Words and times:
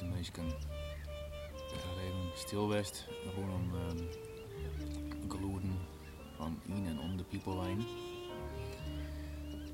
het 0.00 1.82
gaat 1.82 1.98
even 1.98 2.30
stil 2.34 2.68
west 2.68 3.06
rondom 3.34 3.74
um, 3.74 4.08
geloeden 5.30 5.78
van 6.36 6.60
in 6.66 6.86
en 6.86 7.00
om 7.00 7.16
de 7.16 7.24
Piepelwijn. 7.24 7.78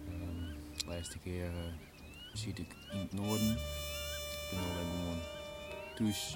Um, 0.08 0.56
de 0.76 0.86
laatste 0.86 1.18
keer 1.18 1.50
uh, 1.50 1.72
zie 2.32 2.52
ik 2.52 2.76
in 2.92 2.98
het 2.98 3.12
noorden. 3.12 3.50
Ik 3.50 4.48
ben 4.50 4.60
alleen 4.60 4.90
gewoon 4.90 5.18
thuis, 5.94 6.34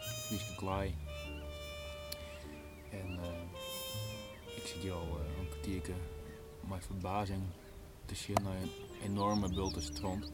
Friese 0.00 0.54
klei. 0.56 0.94
En 2.90 3.10
uh, 3.10 4.56
ik 4.56 4.66
zit 4.66 4.82
hier 4.82 4.92
al 4.92 5.20
uh, 5.20 5.38
een 5.38 5.48
kwartiertje 5.48 5.94
met 6.68 6.86
verbazing 6.86 7.42
te 8.04 8.14
zien 8.14 8.36
naar 8.42 8.56
een 8.56 8.70
enorme 9.02 9.48
bulte 9.48 9.80
strand. 9.80 10.32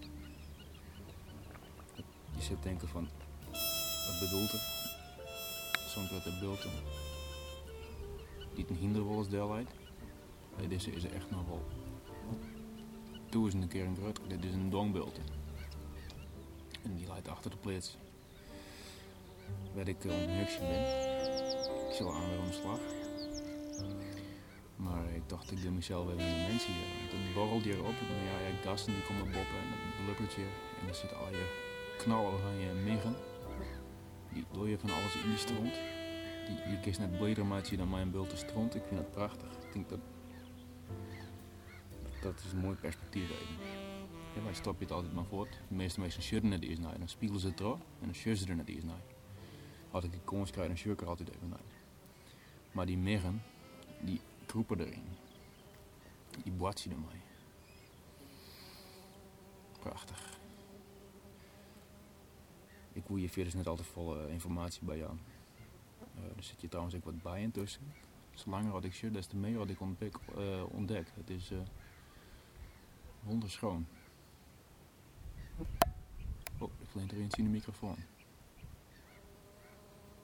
Je 2.37 2.43
zit 2.43 2.63
denken 2.63 2.89
van, 2.89 3.09
wat 4.07 4.21
bedoelt 4.21 4.53
het? 4.53 4.61
Zo'n 5.89 6.07
grote 6.07 6.39
bulte. 6.41 6.69
Die 8.55 8.67
een 8.69 9.27
deel 9.29 9.53
uit. 9.55 9.69
Nee, 10.59 10.69
deze 10.69 10.93
is 10.93 11.05
er 11.05 11.13
echt 11.13 11.31
nog 11.31 11.47
wel 11.47 11.63
duizenden 13.29 13.69
keer 13.69 13.85
een 13.85 13.97
groot. 13.97 14.21
Dit 14.29 14.45
is 14.45 14.53
een 14.53 14.71
dongbulte. 14.71 15.21
En 16.83 16.97
die 16.97 17.07
leidt 17.07 17.29
achter 17.29 17.51
de 17.51 17.57
plaats. 17.57 17.97
Waar 19.75 19.89
ik 19.89 20.05
uh, 20.05 20.13
ben. 20.59 20.81
Ik 21.89 21.95
zal 21.95 22.15
aan 22.15 22.39
om 22.45 22.53
slag. 22.53 22.81
Maar 24.77 25.05
ik 25.15 25.29
dacht, 25.29 25.51
ik 25.51 25.63
doe 25.63 25.71
mezelf 25.71 26.07
even 26.07 26.27
in 26.27 26.35
de 26.35 26.51
mensen 26.51 26.73
hier. 26.73 27.21
Het 27.21 27.35
borrelt 27.35 27.63
hier 27.63 27.85
op. 27.85 27.95
Ja, 28.25 28.49
ja, 28.49 28.63
gasten 28.63 28.93
die 28.93 29.03
komen 29.03 29.25
boppen 29.25 29.59
en 29.63 29.69
dan 29.97 30.07
lukt 30.07 30.33
je. 30.33 30.47
En 30.81 30.87
dan 30.87 30.95
zitten 30.95 31.19
al 31.19 31.31
je 31.31 31.72
knallen 31.99 32.41
van 32.41 32.59
je 32.59 32.73
miggen. 32.73 33.17
Die 34.33 34.45
doe 34.53 34.69
je 34.69 34.79
van 34.79 34.91
alles 34.91 35.15
in 35.23 35.29
die 35.29 35.39
stront. 35.39 35.75
Die, 36.47 36.71
je 36.71 36.81
kiest 36.81 36.99
net 36.99 37.19
bleder 37.19 37.47
maatje 37.47 37.77
dan 37.77 37.91
mijn 37.91 38.11
bulte 38.11 38.37
stront. 38.37 38.75
Ik 38.75 38.83
vind 38.87 39.01
dat 39.01 39.11
prachtig. 39.11 39.49
Ik 39.67 39.73
denk 39.73 39.89
dat 39.89 40.01
dat 42.23 42.43
is 42.45 42.53
een 42.53 42.59
mooi 42.59 42.77
perspectief 42.77 43.31
even. 43.31 43.57
Ja, 44.35 44.43
wij 44.43 44.55
stop 44.55 44.79
je 44.79 44.85
het 44.85 44.93
altijd 44.93 45.15
maar 45.15 45.25
voort. 45.25 45.59
De 45.69 45.75
meeste 45.75 46.01
mensen 46.01 46.23
shirten 46.23 46.49
naar 46.49 46.61
die 46.61 46.81
naar. 46.81 46.99
Dan 46.99 47.09
spiegelen 47.09 47.41
ze 47.41 47.49
het 47.49 47.61
erop 47.61 47.81
en 48.01 48.05
dan 48.05 48.15
shirten 48.15 48.43
ze 48.45 48.49
er 48.51 48.57
naar 48.57 48.65
die 48.65 48.85
naar. 48.85 49.03
Als 49.91 50.05
ik 50.05 50.13
een 50.13 50.25
kans 50.25 50.51
krijg, 50.51 50.69
dan 50.69 50.77
shirk 50.77 51.01
er 51.01 51.07
altijd 51.07 51.29
even 51.29 51.49
naar. 51.49 51.59
Maar 52.73 52.87
die 52.87 52.99
miggen, 52.99 53.43
die 54.01 54.21
kroepen 54.47 54.81
erin. 54.81 55.05
Die 56.43 56.53
boatje 56.53 56.91
ermee. 56.91 57.21
Prachtig. 59.81 60.32
Ik 62.93 63.03
wil 63.07 63.17
je 63.17 63.29
verder 63.29 63.57
net 63.57 63.67
altijd 63.67 63.89
volle 63.89 64.31
informatie 64.31 64.85
bij 64.85 64.97
jou. 64.97 65.13
Uh, 66.19 66.37
er 66.37 66.43
zit 66.43 66.61
je 66.61 66.69
trouwens 66.69 66.97
ook 66.97 67.05
wat 67.05 67.23
bij 67.23 67.43
intussen. 67.43 67.83
Zolang 68.35 68.71
wat 68.71 68.85
ik 68.85 68.93
shirt, 68.93 69.15
des 69.15 69.27
te 69.27 69.37
meer 69.37 69.59
wat 69.59 69.71
ik 69.71 69.81
ontdek. 69.81 70.17
Uh, 70.39 70.63
ontdek. 70.71 71.07
Het 71.15 71.31
is 71.31 71.51
uh, 71.51 71.59
wonderschoon. 73.21 73.87
Oh, 76.59 76.71
ik 76.81 76.95
leent 76.95 77.13
er 77.13 77.19
eens 77.19 77.35
in 77.35 77.45
de 77.45 77.51
microfoon. 77.51 77.97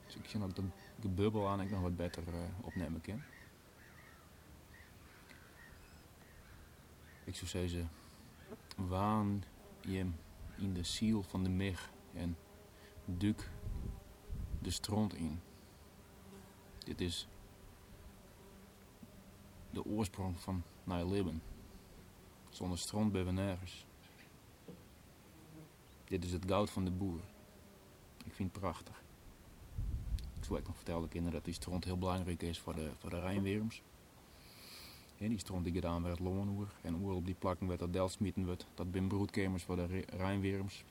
Dus 0.06 0.16
ik 0.16 0.24
zie 0.24 0.40
de, 0.40 0.62
de 1.00 1.08
bubbel 1.08 1.48
aan 1.48 1.60
ik 1.60 1.70
nog 1.70 1.80
wat 1.80 1.96
beter 1.96 2.22
opnemen 2.60 3.00
kan. 3.00 3.22
Ik 7.24 7.34
zou 7.34 7.46
zeggen, 7.46 7.90
waan 8.76 9.44
je 9.80 10.06
in 10.56 10.74
de 10.74 10.82
ziel 10.82 11.22
van 11.22 11.42
de 11.42 11.50
mig 11.50 11.90
en 12.14 12.36
duk 13.16 13.50
de 14.58 14.70
stront 14.70 15.14
in. 15.14 15.40
Dit 16.78 17.00
is 17.00 17.28
de 19.70 19.84
oorsprong 19.84 20.40
van 20.40 20.62
Nijlibben. 20.84 21.42
Zonder 22.48 22.78
stront 22.78 23.12
ben 23.12 23.24
we 23.24 23.30
nergens. 23.30 23.86
Dit 26.04 26.24
is 26.24 26.32
het 26.32 26.44
goud 26.46 26.70
van 26.70 26.84
de 26.84 26.90
boer. 26.90 27.20
Ik 28.24 28.34
vind 28.34 28.52
het 28.52 28.60
prachtig. 28.60 29.02
Ik 30.38 30.44
zou 30.44 30.62
nog 30.66 30.76
vertellen 30.76 31.02
de 31.02 31.08
kinderen 31.08 31.34
dat 31.34 31.44
die 31.44 31.54
stront 31.54 31.84
heel 31.84 31.98
belangrijk 31.98 32.42
is 32.42 32.58
voor 32.58 32.74
de, 32.74 32.90
voor 32.98 33.10
de 33.10 33.20
Rijnwerms. 33.20 33.82
En 35.18 35.28
die 35.28 35.38
stront 35.38 35.64
die 35.64 35.72
gedaan 35.72 36.02
werd 36.02 36.18
loonhoer. 36.18 36.68
En 36.82 36.94
oer 36.94 37.12
op 37.12 37.24
die 37.24 37.34
plakken 37.34 37.66
werd 37.66 37.80
dat 37.80 37.92
delsmieten 37.92 38.46
werd. 38.46 38.66
Dat 38.74 38.90
bin 38.90 39.08
broedkamers 39.08 39.62
voor 39.62 39.76
de 39.76 40.04
Rijnwerms. 40.06 40.84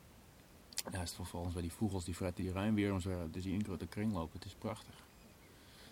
Ja, 0.92 1.02
is 1.02 1.14
vervolgens 1.14 1.54
bij 1.54 1.62
die 1.62 1.72
vogels 1.72 2.06
die 2.06 2.16
fretten 2.16 2.44
die 2.44 2.54
werden. 2.54 3.32
Dus 3.32 3.44
die 3.44 3.54
in 3.54 3.64
grote 3.64 3.88
kringlopen. 3.88 4.40
Het 4.40 4.46
is 4.46 4.54
prachtig. 4.54 4.96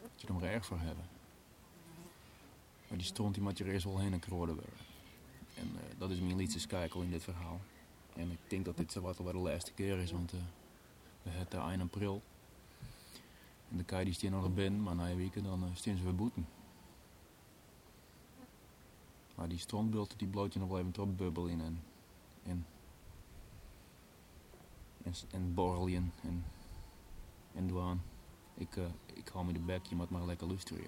Dat 0.01 0.21
je 0.21 0.27
er 0.27 0.33
maar 0.33 0.43
erg 0.43 0.65
voor 0.65 0.79
hebben. 0.79 1.05
Maar 2.87 2.97
die 2.97 3.07
stront 3.07 3.33
die 3.33 3.43
moet 3.43 3.57
je 3.57 3.63
er 3.63 3.71
eerst 3.71 3.85
wel 3.85 3.99
heen 3.99 4.13
en 4.13 4.19
kroorden 4.19 4.55
worden. 4.55 4.73
En 5.55 5.67
uh, 5.67 5.99
dat 5.99 6.09
is 6.11 6.19
mijn 6.19 6.49
schakel 6.49 7.01
in 7.01 7.11
dit 7.11 7.23
verhaal. 7.23 7.59
En 8.15 8.31
ik 8.31 8.39
denk 8.47 8.65
dat 8.65 8.77
dit 8.77 8.91
zo 8.91 9.01
wat 9.01 9.19
al 9.19 9.25
de 9.25 9.37
laatste 9.37 9.71
keer 9.73 9.97
is, 9.97 10.11
want 10.11 10.33
uh, 10.33 10.39
we 11.23 11.29
hebben 11.29 11.69
1 11.71 11.81
april. 11.81 12.21
En 13.71 13.77
de 13.77 13.83
kei 13.83 14.05
die 14.05 14.13
staan 14.13 14.31
nog 14.31 14.53
binnen, 14.53 14.83
maar 14.83 14.95
na 14.95 15.09
een 15.09 15.17
week 15.17 15.43
dan 15.43 15.63
uh, 15.63 15.75
ze 15.75 16.03
weer 16.03 16.15
boeten. 16.15 16.47
Maar 19.35 19.47
die 19.47 19.59
strontbulten 19.59 20.17
die 20.17 20.27
bloot 20.27 20.53
je 20.53 20.59
nog 20.59 20.69
wel 20.69 20.79
even 20.79 20.91
trop 20.91 21.17
bubbel 21.17 21.45
in 21.45 21.61
en, 21.61 21.83
en, 22.43 22.65
en, 25.05 25.13
en 25.31 25.53
en, 26.23 26.43
en. 27.53 28.01
Ik, 28.57 28.75
uh, 28.75 28.85
ik 29.13 29.27
hou 29.27 29.45
me 29.45 29.53
de 29.53 29.59
bek, 29.59 29.85
je 29.85 29.95
moet 29.95 30.09
maar 30.09 30.25
lekker 30.25 30.47
luisteren. 30.47 30.83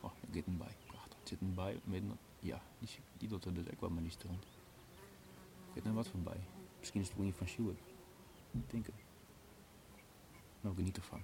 Oh, 0.00 0.10
ik 0.20 0.28
zit 0.32 0.58
bij. 0.58 0.76
Prachtig. 0.86 1.18
Het 1.18 1.28
zit 1.28 1.54
bij 1.54 1.80
midden. 1.84 2.18
Ja, 2.38 2.62
die, 2.78 2.88
die 3.18 3.28
doet 3.28 3.44
er 3.44 3.54
dus 3.54 3.70
ook 3.70 3.80
wel 3.80 3.90
met 3.90 4.02
die 4.02 4.12
stront. 4.12 4.44
Ik 5.68 5.74
weet 5.74 5.84
er 5.84 5.94
wat 5.94 6.08
van 6.08 6.22
bij. 6.22 6.40
Misschien 6.78 7.00
is 7.00 7.08
het 7.08 7.16
Winnie 7.16 7.34
van 7.34 7.48
Schuwer. 7.48 7.76
Ik 8.50 8.70
denk 8.70 8.86
het. 8.86 8.94
Nou, 10.60 10.76
geniet 10.76 10.96
ervan. 10.96 11.22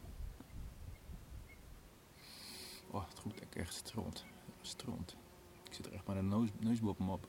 Oh, 2.91 3.09
het 3.09 3.19
roept 3.19 3.57
echt 3.57 3.75
stront. 3.75 4.25
Stront. 4.61 5.17
Ik 5.65 5.75
zit 5.75 5.87
er 5.87 5.93
echt 5.93 6.07
maar 6.07 6.17
een 6.17 6.29
neus, 6.29 6.49
neusbop 6.59 7.01
op. 7.01 7.29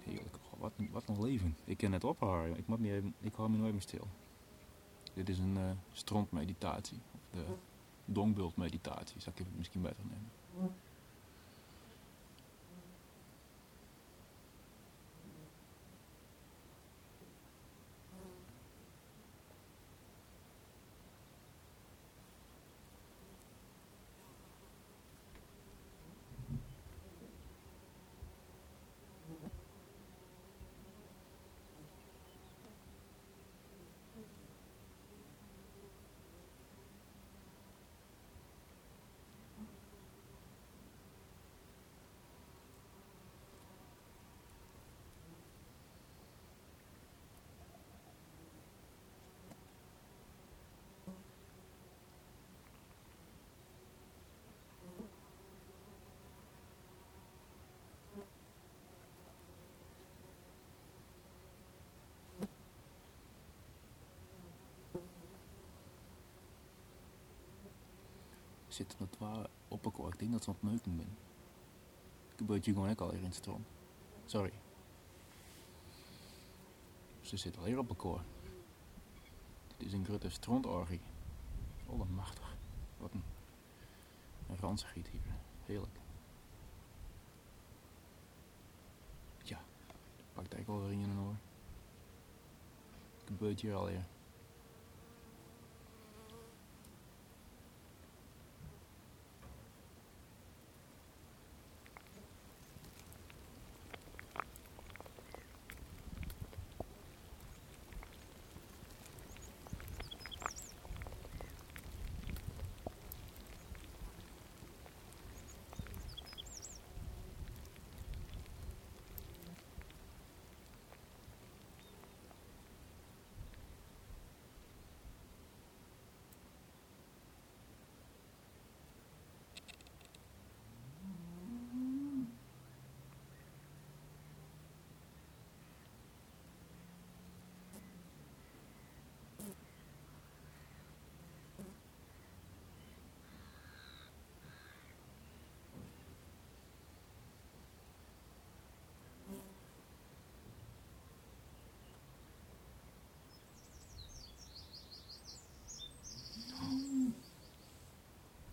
Heerlijk. 0.00 0.36
Wat, 0.64 1.04
wat 1.06 1.18
leven. 1.18 1.56
Ik 1.64 1.76
ken 1.76 1.92
het 1.92 2.04
ophouden. 2.04 2.58
Ik, 2.58 2.66
moet 2.66 2.78
niet 2.78 3.02
ik 3.20 3.34
hou 3.34 3.50
me 3.50 3.56
nooit 3.56 3.72
meer 3.72 3.82
stil. 3.82 4.06
Dit 5.14 5.28
is 5.28 5.38
een 5.38 5.56
uh, 5.56 5.70
strontmeditatie. 5.92 6.98
Of 7.14 7.20
de 7.30 7.44
dongbultmeditatie, 8.04 9.20
zou 9.20 9.36
ik 9.36 9.44
het 9.44 9.56
misschien 9.56 9.82
beter 9.82 10.04
nemen. 10.04 10.30
Zitten 68.74 69.10
twee 69.10 69.44
op 69.68 69.84
elkaar. 69.84 70.12
Ik 70.12 70.18
denk 70.18 70.32
dat 70.32 70.44
ze 70.44 70.50
aan 70.50 70.56
het 70.60 70.70
neuken 70.70 70.96
ben. 70.96 71.16
Gebeurt 72.36 72.64
je 72.64 72.72
gewoon 72.72 72.90
ook 72.90 73.00
al 73.00 73.10
hier 73.10 73.22
in 73.22 73.32
stroom. 73.32 73.64
Sorry. 74.26 74.52
Ze 77.20 77.36
zitten 77.36 77.60
al 77.60 77.66
hier 77.66 77.78
op 77.78 77.88
elkaar. 77.88 78.24
Dit 79.76 79.86
is 79.86 79.92
een 79.92 80.04
grote 80.04 80.30
strontorgie. 80.30 81.00
Oh, 81.86 82.08
machtig. 82.10 82.56
Wat 82.98 83.12
een, 83.12 83.24
een 84.48 84.56
ranzigheid 84.56 85.08
hier. 85.08 85.20
Heerlijk. 85.64 85.98
Ja, 89.42 89.60
pakt 90.32 90.54
eigenlijk 90.54 90.66
wel 90.66 90.88
weer 90.88 90.98
in 90.98 91.10
een 91.10 91.26
oor. 91.26 91.36
gebeurt 93.24 93.60
hier 93.60 93.74
alweer? 93.74 94.04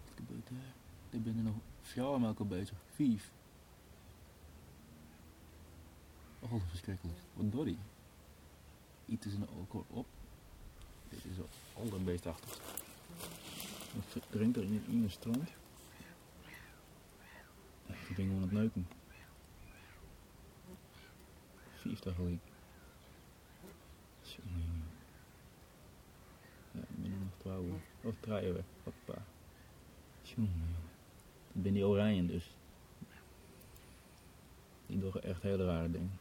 Wat 0.05 0.13
gebeurt 0.15 0.49
er? 0.49 0.55
Er 1.09 1.21
met 1.95 2.27
elkaar 2.27 2.47
bezig. 2.47 2.77
Vijf. 2.95 3.31
Oh, 6.39 6.61
verschrikkelijk. 6.69 7.17
Wat 7.33 7.51
hij? 7.65 7.77
Iets 9.05 9.25
is 9.25 9.33
een 9.33 9.47
alcohol 9.47 9.85
op. 9.89 10.05
Dit 11.09 11.25
is 11.25 11.37
al 11.73 11.97
een 11.97 12.03
beest 12.03 12.25
achter. 12.25 12.49
Wat 13.93 14.23
drinkt 14.29 14.57
er 14.57 14.63
in 14.63 14.83
in 14.87 15.03
een 15.03 15.11
strand? 15.11 15.49
Ik 18.09 18.15
ben 18.15 18.31
aan 18.31 18.41
het 18.41 18.51
neuken. 18.51 18.87
Jongen, 24.35 24.51
jongen. 24.51 24.83
Ja, 26.71 26.79
ik 26.79 27.01
ben 27.01 27.19
nog 27.19 27.37
trouwen. 27.37 27.81
Of 28.01 28.13
draaien 28.19 28.53
we. 28.53 28.63
Hoppa. 28.83 29.21
Ik 30.23 30.37
ben 31.53 31.73
die 31.73 31.85
oranje 31.85 32.25
dus. 32.25 32.49
Die 34.85 34.99
doen 34.99 35.21
echt 35.21 35.41
hele 35.41 35.65
rare 35.65 35.91
dingen. 35.91 36.20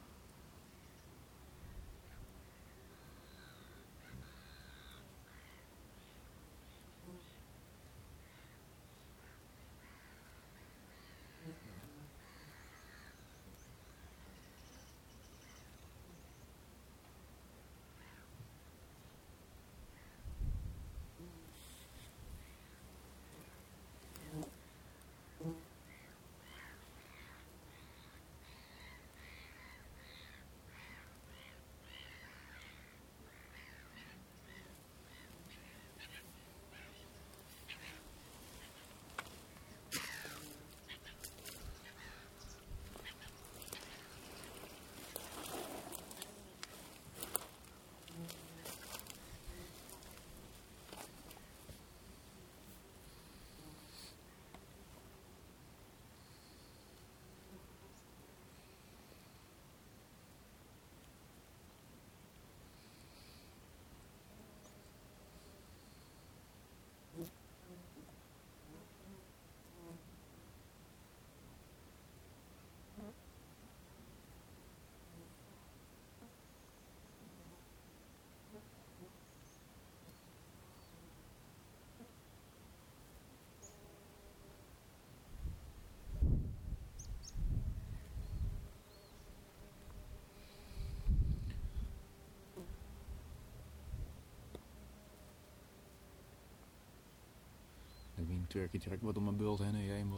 Een 98.50 98.57
turkje 98.59 98.78
direct 98.78 99.02
wat 99.02 99.16
om 99.16 99.25
mijn 99.25 99.37
bult 99.37 99.59
heen 99.59 99.75
en 99.75 99.80
heen 99.80 100.12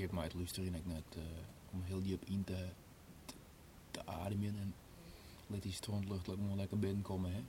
hebt 0.00 0.12
mij 0.12 0.24
het 0.24 0.34
luisteren 0.34 0.74
ik 0.74 0.86
net 0.86 1.04
uh, 1.16 1.22
om 1.70 1.82
heel 1.84 2.02
diep 2.02 2.24
in 2.24 2.44
te, 2.44 2.68
te, 3.90 4.06
ademen 4.06 4.56
en 4.58 4.74
laat 5.46 5.62
die 5.62 5.72
strontlucht 5.72 6.28
ook 6.28 6.38
lekker 6.56 6.78
binnenkomen. 6.78 7.32
Hè? 7.32 7.42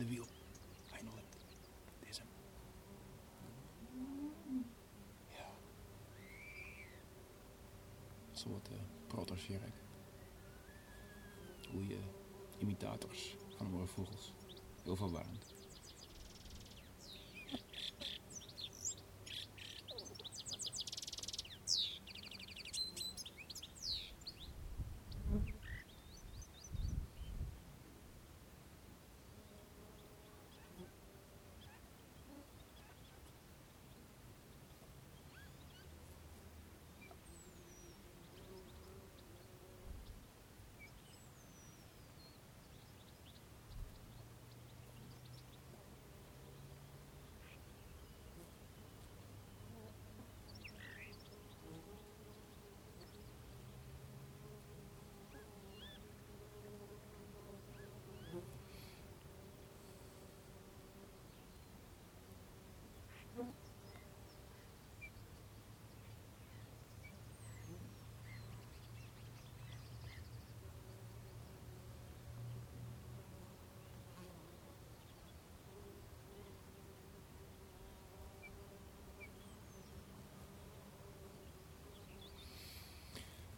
De 0.00 0.06
wiel. 0.06 0.26
I 0.94 1.00
know 1.00 1.18
it. 1.18 1.36
Dit 2.00 2.08
is 2.08 2.18
hem. 2.18 2.26
Ja. 5.28 5.50
Een 8.30 8.36
soort 8.36 8.68
uh, 8.70 8.76
protocerk. 9.06 9.74
Goeie 11.70 11.98
imitators 12.58 13.36
van 13.56 13.70
mooie 13.70 13.86
vogels. 13.86 14.32
Heel 14.82 14.96
verwarrend. 14.96 15.49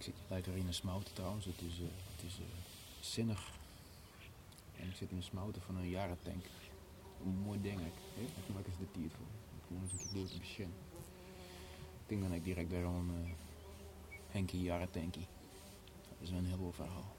Ik 0.02 0.08
zit 0.08 0.28
lekker 0.28 0.56
in 0.56 0.66
een 0.66 0.74
smouten 0.74 1.14
trouwens. 1.14 1.44
Het 1.44 1.60
is, 1.60 1.78
uh, 1.78 1.86
het 2.16 2.24
is 2.26 2.38
uh, 2.38 2.44
zinnig. 3.00 3.50
En 4.76 4.88
ik 4.88 4.96
zit 4.96 5.10
in 5.10 5.16
een 5.16 5.22
smouten 5.22 5.62
van 5.62 5.76
een 5.76 5.88
jarentank. 5.88 6.44
Een 7.24 7.38
mooi 7.38 7.60
ding. 7.60 7.80
Ik 7.80 7.92
heb 8.16 8.48
er 8.48 8.54
eens 8.66 8.78
de 8.78 8.90
tijd 8.90 9.12
voor. 9.12 9.26
Ik 9.56 9.82
eens 9.82 9.92
een 9.92 9.98
keer 9.98 10.12
door. 10.12 10.66
Ik 12.02 12.06
denk 12.06 12.22
dat 12.22 12.32
ik 12.32 12.44
direct 12.44 12.70
een 12.94 13.10
uh, 13.24 13.30
Henkie 14.28 14.62
jarentankie. 14.62 15.26
Dat 16.08 16.28
is 16.28 16.30
een 16.30 16.46
heel 16.46 16.72
verhaal. 16.72 17.16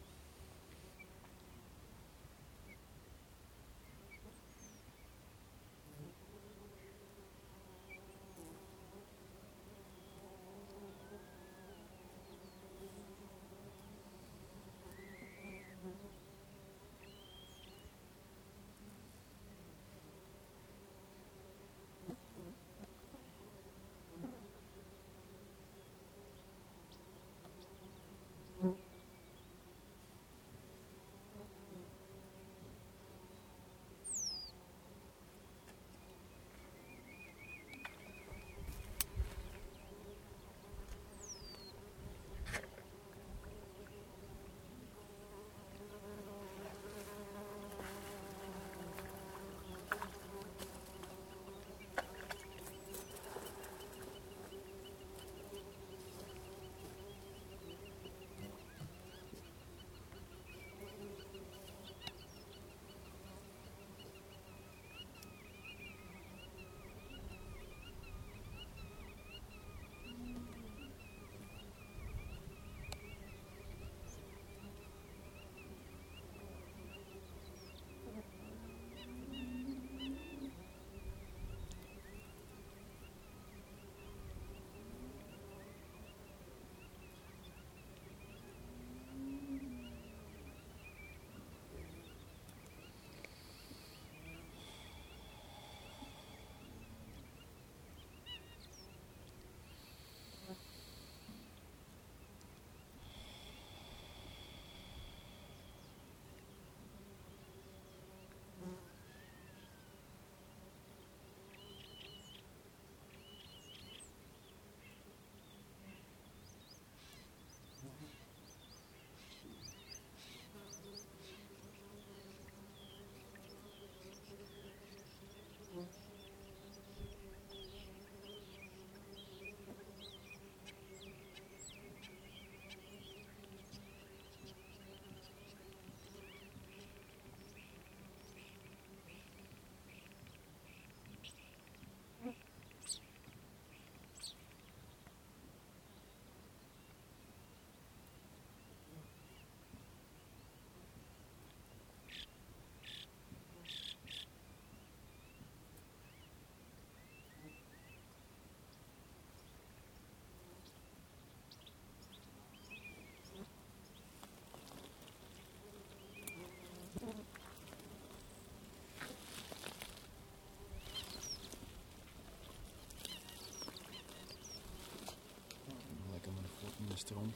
Strand. 177.06 177.36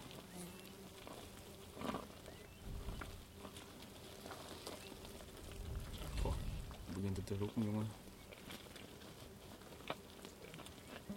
Goh, 6.22 6.34
het 6.86 6.96
begint 6.96 7.18
het 7.18 7.26
te 7.26 7.38
roepen, 7.38 7.64
jongen. 7.64 7.88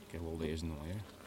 Ik 0.07 0.11
heb 0.11 0.21
wel 0.21 0.37
deze 0.37 0.65
hè. 0.67 1.20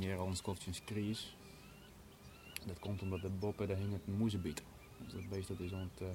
Een 0.00 0.36
skofjes 0.36 0.84
kriis. 0.84 1.36
Dat 2.66 2.78
komt 2.78 3.02
omdat 3.02 3.20
de 3.20 3.30
boppen 3.30 3.68
daar 3.68 3.76
hing 3.76 3.92
het 3.92 4.06
moezebiet. 4.06 4.62
Dus 4.98 5.12
dat 5.12 5.28
beest 5.28 5.48
dat 5.48 5.60
is 5.60 5.72
ont, 5.72 6.00
uh, 6.00 6.08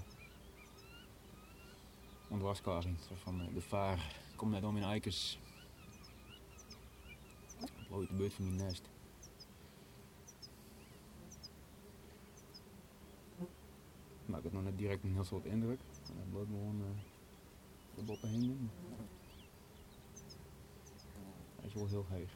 ontwaskaring. 2.30 2.98
Van 3.14 3.42
uh, 3.42 3.54
de 3.54 3.62
vaar 3.62 4.16
komt 4.36 4.52
net 4.52 4.64
om 4.64 4.78
in 4.78 4.84
eikens. 4.84 5.40
Bloot 7.88 8.08
de 8.08 8.14
beurt 8.14 8.34
van 8.34 8.46
die 8.46 8.54
nest. 8.54 8.90
Maakt 14.26 14.44
het 14.44 14.54
nog 14.54 14.64
net 14.64 14.78
direct 14.78 15.04
een 15.04 15.14
heel 15.14 15.24
soort 15.24 15.46
indruk. 15.46 15.80
En 16.08 16.32
dat 16.32 16.46
gewoon 16.46 16.82
uh, 16.82 16.86
de 17.96 18.04
boppen 18.04 18.30
hingen. 18.30 18.72
Hij 21.56 21.66
is 21.66 21.74
wel 21.74 21.88
heel 21.88 22.06
heeg. 22.10 22.30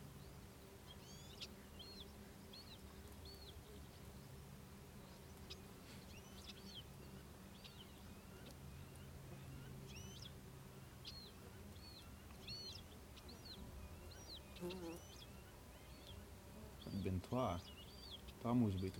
Ik 17.25 18.53
moesten 18.53 18.81
we 18.81 18.91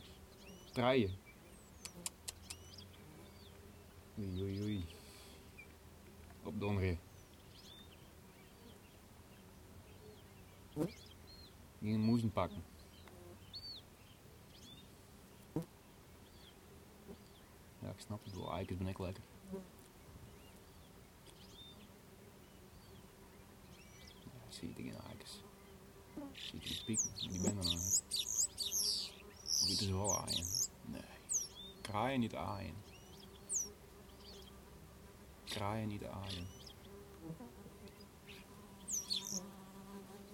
Draaien. 0.71 1.17
Oei, 4.19 4.41
oei, 4.41 4.61
oei. 4.61 4.85
Op 6.43 6.59
donderen. 6.59 6.99
Die 11.79 11.97
moesten 11.97 12.31
pakken. 12.31 12.63
Ja, 17.79 17.89
ik 17.89 17.99
snap 17.99 18.23
het 18.23 18.35
wel. 18.35 18.53
Eikens 18.53 18.77
ben 18.77 18.88
ik 18.88 18.99
lekker. 18.99 19.23
Ja, 24.23 24.39
zie 24.49 24.67
je 24.67 24.73
dingen 24.73 24.95
eikens. 25.09 25.44
Zie 26.36 26.60
je 26.62 26.84
pieken, 26.86 27.10
die 27.15 27.41
ben 27.41 27.50
er 27.50 27.56
nog 27.56 27.65
niet. 27.65 28.04
Dit 29.67 29.82
is 29.82 29.89
wel 29.89 30.17
aaien. 30.17 30.45
Nee. 30.86 31.02
Kraaien 31.82 32.19
niet 32.19 32.36
aaien. 32.36 32.76
Kraaien 35.43 35.88
niet 35.88 36.04
aaien. 36.04 36.48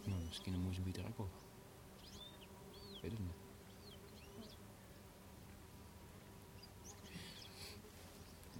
Nou, 0.03 0.21
misschien 0.27 0.53
een 0.53 0.61
moezenbiet 0.61 0.97
er 0.97 1.05
ook 1.05 1.27
weet 3.01 3.11
het 3.11 3.19
niet. 3.19 3.35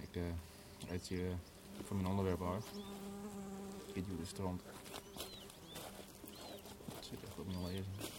Ik 0.00 0.16
uh, 0.16 0.22
rijd 0.88 1.06
hier 1.06 1.38
van 1.82 1.96
mijn 1.96 2.08
onderwerp 2.08 2.42
af. 2.42 2.66
Ik 3.92 4.08
doe 4.08 4.16
de 4.16 4.24
strand. 4.24 4.62
Het 7.52 8.11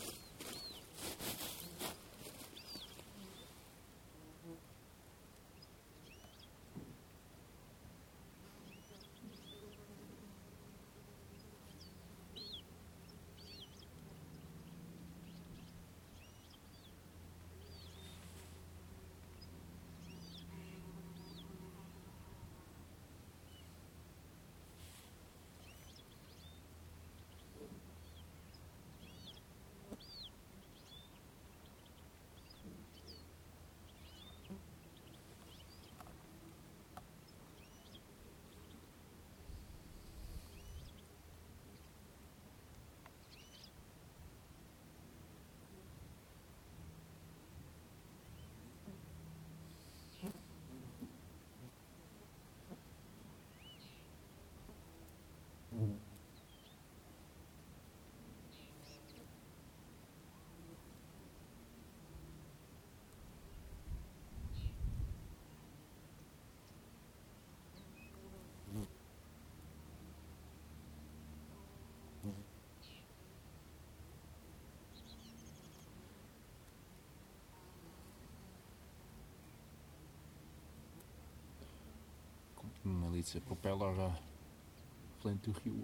Met 82.83 83.13
iets 83.13 83.35
propeller 83.43 83.95
uh, 83.97 84.13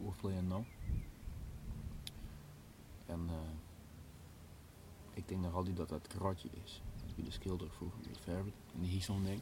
of 0.04 0.22
nou. 0.22 0.64
En 3.06 3.20
uh, 3.26 3.36
ik 5.14 5.28
denk 5.28 5.42
nog 5.42 5.54
altijd 5.54 5.78
dat 5.78 5.90
dat 5.90 6.08
krotje 6.08 6.50
is. 6.64 6.82
Dat 7.06 7.16
wie 7.16 7.26
de 7.26 7.32
schilder 7.32 7.70
vroeger 7.72 8.00
in 8.08 8.16
Verbe, 8.16 8.50
in 8.74 8.82
die 8.82 9.02
zo'n 9.02 9.24
ding. 9.24 9.42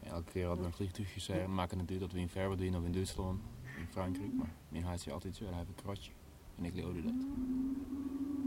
En 0.00 0.10
elke 0.10 0.30
keer 0.30 0.46
hadden 0.46 0.64
we 0.64 0.70
een 0.70 0.76
vliegtuigje 0.76 1.20
zeggen, 1.20 1.54
maken 1.54 1.76
natuurlijk 1.76 2.06
dat 2.06 2.12
we 2.12 2.20
in 2.20 2.28
Verbe 2.28 2.56
doen 2.56 2.76
of 2.76 2.84
in 2.84 2.92
Duitsland, 2.92 3.40
in 3.78 3.86
Frankrijk. 3.86 4.32
Maar 4.32 4.52
mijn 4.68 4.84
huid 4.84 5.00
zei 5.00 5.14
altijd 5.14 5.36
zo, 5.36 5.44
hij 5.44 5.54
heeft 5.54 5.68
een 5.68 5.74
krotje. 5.74 6.12
En 6.56 6.64
ik 6.64 6.74
leerde 6.74 7.02
dat. 7.02 7.12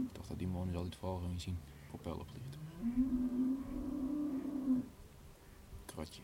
Ik 0.08 0.14
dacht 0.14 0.28
dat 0.28 0.38
die 0.38 0.48
man 0.48 0.74
altijd 0.74 0.96
volgen 0.96 1.30
en 1.30 1.40
zien 1.40 1.58
propeller 1.88 2.26
vliegt. 2.26 2.56
Fratje. 5.86 6.22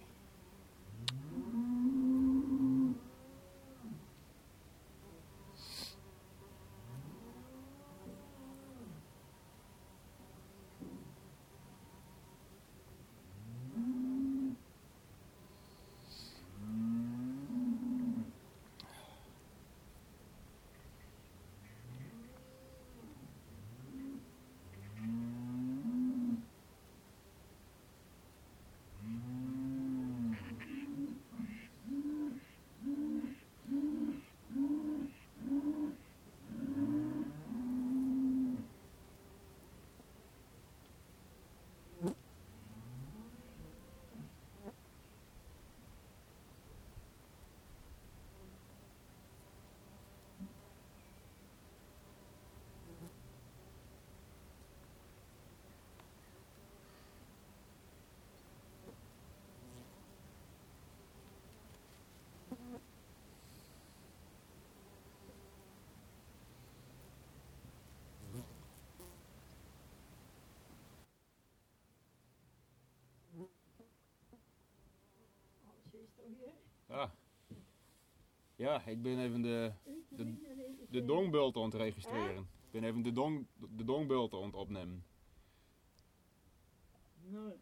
Ah. 76.87 77.11
Ja, 78.57 78.87
ik 78.87 79.03
ben 79.03 79.19
even 79.19 79.43
de, 79.43 79.73
de, 80.09 80.35
de 80.91 81.05
dongbulten 81.05 81.63
aan 81.63 81.69
het 81.69 81.77
registreren. 81.77 82.39
Ik 82.39 82.71
ben 82.71 82.85
even 82.85 83.03
de, 83.03 83.13
dong, 83.13 83.47
de 83.77 83.85
dongbulten 83.85 84.39
aan 84.39 84.45
het 84.45 84.55
opnemen. 84.55 85.05
Nou, 87.23 87.53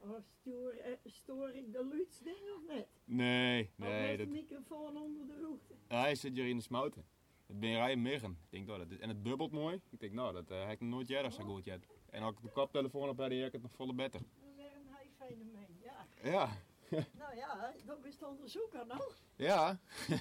oh, 0.00 0.18
stoor, 0.40 0.70
eh, 0.70 0.92
stoor 1.04 1.50
ik 1.50 1.72
de 1.72 1.84
luidsding 1.84 2.36
of 2.56 2.66
net? 2.66 2.88
Nee, 3.04 3.62
of 3.62 3.78
nee. 3.78 3.90
heeft 3.90 4.18
Dat, 4.18 4.26
de 4.26 4.32
microfoon 4.32 4.96
onder 4.96 5.26
de 5.26 5.40
route? 5.40 5.74
hij 5.88 6.14
zit 6.14 6.34
hier 6.34 6.46
in 6.46 6.56
de 6.56 6.62
smouten. 6.62 7.04
Het 7.46 7.60
ben 7.60 7.72
rijden 7.72 8.02
miggen. 8.02 8.30
Ik 8.30 8.50
denk, 8.50 8.66
nou, 8.66 8.78
dat 8.78 8.90
is, 8.90 8.98
en 8.98 9.08
het 9.08 9.22
bubbelt 9.22 9.52
mooi. 9.52 9.80
Ik 9.90 10.00
denk, 10.00 10.12
nou, 10.12 10.32
dat 10.32 10.50
eh, 10.50 10.62
heb 10.62 10.72
ik 10.72 10.80
nooit 10.80 11.08
jij 11.08 11.30
zo 11.30 11.44
goed 11.44 11.64
jet. 11.64 11.86
En 12.10 12.22
als 12.22 12.34
ik 12.34 12.42
de 12.42 12.48
koptelefoon 12.48 13.08
op 13.08 13.18
heb, 13.18 13.28
dan 13.28 13.38
heb 13.38 13.46
ik 13.46 13.52
het 13.52 13.62
nog 13.62 13.74
volle 13.74 13.94
beter. 13.94 14.20
Dat 14.20 14.54
weer 14.56 14.64
een 14.64 14.94
heel 14.94 15.26
fenomeen, 15.26 15.78
ja. 15.82 16.06
Ja, 16.22 16.56
Nou 17.18 17.36
ja, 17.36 17.72
dat 17.84 18.04
is 18.04 18.14
het 18.14 18.22
onderzoeker 18.22 18.86
nog. 18.86 19.16
ja. 19.36 19.78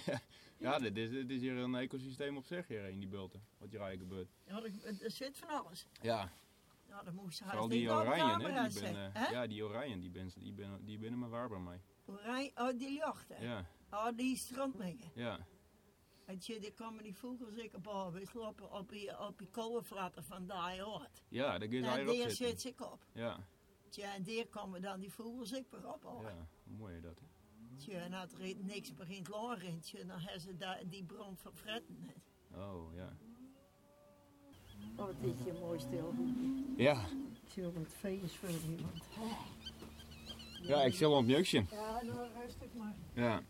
ja, 0.57 0.79
dit 0.79 0.97
is, 0.97 1.09
dit 1.09 1.29
is 1.29 1.39
hier 1.39 1.57
een 1.57 1.75
ecosysteem 1.75 2.37
op 2.37 2.45
zich 2.45 2.67
hier 2.67 2.85
in 2.89 2.99
die 2.99 3.07
bulten. 3.07 3.43
Wat 3.57 3.71
hier 3.71 3.81
eigenlijk 3.81 4.09
gebeurt. 4.09 4.29
Ja, 4.45 4.63
er, 4.87 5.03
er 5.03 5.11
zit 5.11 5.37
van 5.37 5.49
alles. 5.49 5.87
Ja, 6.01 6.31
Ja, 6.87 7.03
dan 7.03 7.15
moest 7.15 7.43
vooral 7.43 7.67
die 7.67 7.91
oranje, 7.91 8.47
hè. 8.47 8.69
Die 8.69 8.81
ben, 8.81 9.11
ja, 9.31 9.47
die 9.47 9.63
oranje, 9.63 9.99
die 9.99 10.09
ben, 10.09 10.31
die 10.37 10.53
ben, 10.53 10.85
die 10.85 10.97
ben 10.97 11.11
er 11.11 11.17
maar 11.17 11.29
waarbaar 11.29 11.61
mee. 11.61 11.79
Oranje, 12.05 12.51
oh, 12.55 12.77
die 12.77 12.93
jachten. 12.97 13.41
Ja, 13.41 13.65
Oh, 13.91 14.07
die 14.15 14.37
strandmeggen. 14.37 15.11
ja. 15.15 15.39
En 16.25 16.37
je, 16.39 16.59
die 16.59 16.73
komen 16.73 17.03
die 17.03 17.15
vogels 17.15 17.55
hebben. 17.55 18.27
lopen 18.33 18.71
op 18.71 18.89
die, 18.89 19.19
op 19.19 19.37
die 19.37 19.47
kolenflappen 19.47 20.23
van 20.23 20.47
die 20.47 20.81
hoort. 20.81 21.23
Ja, 21.29 21.57
daar 21.57 21.67
kun 21.67 21.77
je 21.77 21.87
En 21.87 22.05
daar 22.05 22.29
zit 22.29 22.63
ik 22.65 22.81
op. 22.81 23.05
Ja, 23.13 23.39
Tja, 23.91 24.13
en 24.15 24.23
daar 24.23 24.45
komen 24.49 24.81
dan 24.81 24.99
die 24.99 25.11
vogels 25.11 25.51
ik 25.51 25.65
weer 25.69 25.93
op. 25.93 26.03
hoor. 26.03 26.23
ja, 26.23 26.47
mooi 26.63 26.95
is 26.95 27.01
dat. 27.01 27.19
Hè? 27.19 27.25
Tja, 27.77 27.99
en 27.99 28.13
als 28.13 28.33
er 28.33 28.55
niks 28.63 28.93
begint 28.93 29.27
lagen, 29.27 29.79
tja, 29.79 30.03
dan 30.03 30.19
hebben 30.19 30.41
ze 30.41 30.57
daar, 30.57 30.81
die 30.89 31.03
bron 31.03 31.37
verfretten. 31.37 31.97
net. 32.05 32.17
Oh, 32.59 32.95
ja. 32.95 33.17
Oh, 34.95 35.05
wat 35.05 35.15
is 35.21 35.43
je 35.45 35.53
mooi 35.59 35.79
stil. 35.79 36.13
Ja, 36.77 37.05
Tja, 37.47 37.71
wat 37.71 37.87
feest 37.87 38.35
voor 38.35 38.49
iemand. 38.49 39.03
ja 40.61 40.83
ik 40.83 40.93
zal. 40.93 41.23
Ja, 41.71 42.01
nou 42.03 42.27
rustig 42.41 42.73
maar. 42.73 42.95
Ja. 43.13 43.41